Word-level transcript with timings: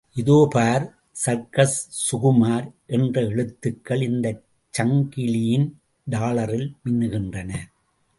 இதோ 0.15 0.49
பார் 0.53 0.85
சர்க்கஸ் 1.15 1.75
சுகுமார்! 1.97 2.65
என்ற 2.87 3.21
எழுத்துகள் 3.21 4.01
இந்தச் 4.01 4.41
சங்கிலியின் 4.73 5.67
டாலரில் 6.07 6.69
மின்னுகின்றன...! 6.83 7.51